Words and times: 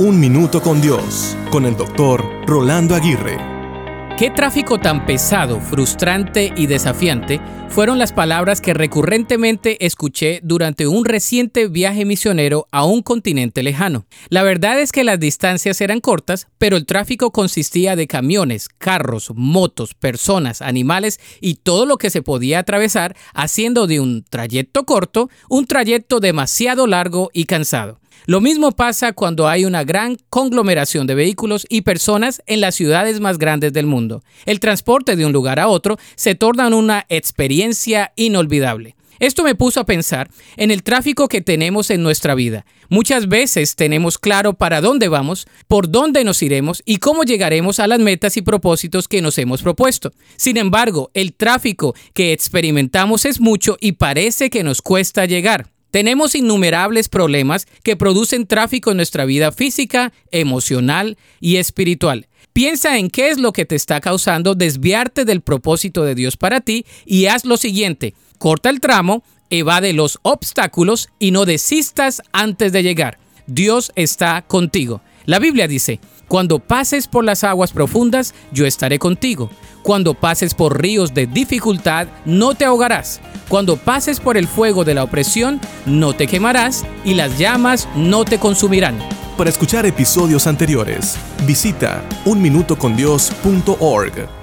Un 0.00 0.18
Minuto 0.18 0.62
con 0.62 0.80
Dios, 0.80 1.36
con 1.50 1.66
el 1.66 1.76
doctor 1.76 2.24
Rolando 2.46 2.94
Aguirre. 2.94 3.36
¿Qué 4.18 4.30
tráfico 4.30 4.78
tan 4.78 5.04
pesado, 5.04 5.60
frustrante 5.60 6.54
y 6.56 6.66
desafiante 6.66 7.38
fueron 7.68 7.98
las 7.98 8.10
palabras 8.10 8.62
que 8.62 8.72
recurrentemente 8.72 9.84
escuché 9.84 10.40
durante 10.42 10.86
un 10.86 11.04
reciente 11.04 11.68
viaje 11.68 12.06
misionero 12.06 12.66
a 12.72 12.86
un 12.86 13.02
continente 13.02 13.62
lejano? 13.62 14.06
La 14.30 14.42
verdad 14.42 14.80
es 14.80 14.90
que 14.90 15.04
las 15.04 15.20
distancias 15.20 15.82
eran 15.82 16.00
cortas, 16.00 16.48
pero 16.56 16.78
el 16.78 16.86
tráfico 16.86 17.30
consistía 17.30 17.94
de 17.94 18.06
camiones, 18.06 18.70
carros, 18.70 19.30
motos, 19.34 19.92
personas, 19.92 20.62
animales 20.62 21.20
y 21.42 21.56
todo 21.56 21.84
lo 21.84 21.98
que 21.98 22.08
se 22.08 22.22
podía 22.22 22.60
atravesar, 22.60 23.16
haciendo 23.34 23.86
de 23.86 24.00
un 24.00 24.24
trayecto 24.24 24.86
corto 24.86 25.28
un 25.50 25.66
trayecto 25.66 26.20
demasiado 26.20 26.86
largo 26.86 27.28
y 27.34 27.44
cansado. 27.44 28.00
Lo 28.26 28.40
mismo 28.40 28.72
pasa 28.72 29.12
cuando 29.12 29.48
hay 29.48 29.64
una 29.64 29.84
gran 29.84 30.16
conglomeración 30.28 31.06
de 31.06 31.14
vehículos 31.14 31.66
y 31.68 31.82
personas 31.82 32.42
en 32.46 32.60
las 32.60 32.74
ciudades 32.74 33.20
más 33.20 33.38
grandes 33.38 33.72
del 33.72 33.86
mundo. 33.86 34.22
El 34.46 34.60
transporte 34.60 35.16
de 35.16 35.26
un 35.26 35.32
lugar 35.32 35.58
a 35.58 35.68
otro 35.68 35.98
se 36.16 36.34
torna 36.34 36.68
una 36.68 37.06
experiencia 37.08 38.12
inolvidable. 38.16 38.96
Esto 39.18 39.44
me 39.44 39.54
puso 39.54 39.80
a 39.80 39.84
pensar 39.84 40.30
en 40.56 40.70
el 40.70 40.82
tráfico 40.82 41.28
que 41.28 41.42
tenemos 41.42 41.90
en 41.90 42.02
nuestra 42.02 42.34
vida. 42.34 42.64
Muchas 42.88 43.28
veces 43.28 43.76
tenemos 43.76 44.18
claro 44.18 44.54
para 44.54 44.80
dónde 44.80 45.08
vamos, 45.08 45.46
por 45.68 45.90
dónde 45.90 46.24
nos 46.24 46.42
iremos 46.42 46.82
y 46.86 46.96
cómo 46.96 47.22
llegaremos 47.24 47.80
a 47.80 47.86
las 47.86 47.98
metas 47.98 48.38
y 48.38 48.42
propósitos 48.42 49.08
que 49.08 49.20
nos 49.20 49.36
hemos 49.36 49.62
propuesto. 49.62 50.12
Sin 50.36 50.56
embargo, 50.56 51.10
el 51.12 51.34
tráfico 51.34 51.94
que 52.14 52.32
experimentamos 52.32 53.26
es 53.26 53.40
mucho 53.40 53.76
y 53.78 53.92
parece 53.92 54.48
que 54.48 54.62
nos 54.62 54.80
cuesta 54.80 55.26
llegar. 55.26 55.66
Tenemos 55.90 56.34
innumerables 56.34 57.08
problemas 57.08 57.66
que 57.82 57.96
producen 57.96 58.46
tráfico 58.46 58.90
en 58.90 58.98
nuestra 58.98 59.24
vida 59.24 59.52
física, 59.52 60.12
emocional 60.30 61.18
y 61.40 61.56
espiritual. 61.56 62.28
Piensa 62.52 62.98
en 62.98 63.10
qué 63.10 63.30
es 63.30 63.38
lo 63.38 63.52
que 63.52 63.64
te 63.64 63.76
está 63.76 64.00
causando 64.00 64.54
desviarte 64.54 65.24
del 65.24 65.40
propósito 65.40 66.04
de 66.04 66.14
Dios 66.14 66.36
para 66.36 66.60
ti 66.60 66.84
y 67.04 67.26
haz 67.26 67.44
lo 67.44 67.56
siguiente. 67.56 68.14
Corta 68.38 68.70
el 68.70 68.80
tramo, 68.80 69.22
evade 69.50 69.92
los 69.92 70.18
obstáculos 70.22 71.08
y 71.18 71.30
no 71.30 71.44
desistas 71.44 72.22
antes 72.32 72.72
de 72.72 72.82
llegar. 72.82 73.18
Dios 73.46 73.92
está 73.96 74.42
contigo. 74.42 75.00
La 75.26 75.38
Biblia 75.38 75.68
dice, 75.68 76.00
cuando 76.28 76.58
pases 76.58 77.08
por 77.08 77.24
las 77.24 77.44
aguas 77.44 77.72
profundas, 77.72 78.34
yo 78.52 78.66
estaré 78.66 78.98
contigo. 78.98 79.50
Cuando 79.82 80.14
pases 80.14 80.54
por 80.54 80.80
ríos 80.80 81.14
de 81.14 81.26
dificultad, 81.26 82.08
no 82.24 82.54
te 82.54 82.64
ahogarás. 82.64 83.20
Cuando 83.48 83.76
pases 83.76 84.20
por 84.20 84.36
el 84.36 84.46
fuego 84.46 84.84
de 84.84 84.94
la 84.94 85.04
opresión, 85.04 85.60
no 85.86 86.12
te 86.12 86.26
quemarás 86.26 86.84
y 87.04 87.14
las 87.14 87.38
llamas 87.38 87.88
no 87.96 88.24
te 88.24 88.38
consumirán. 88.38 88.98
Para 89.36 89.50
escuchar 89.50 89.86
episodios 89.86 90.46
anteriores, 90.46 91.16
visita 91.46 92.04
unminutocondios.org. 92.26 94.39